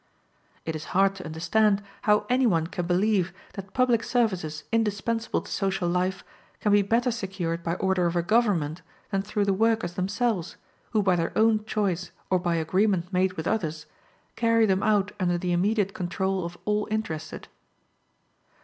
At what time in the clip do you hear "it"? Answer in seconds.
0.65-0.75